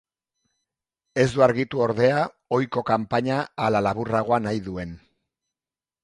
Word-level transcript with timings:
Ez 1.23 1.25
du 1.33 1.41
argitu, 1.47 1.81
ordea, 1.87 2.23
ohiko 2.57 2.83
kanpaina 2.87 3.37
ala 3.67 3.81
laburragoa 3.89 4.39
nahi 4.47 4.63
duen. 4.69 4.97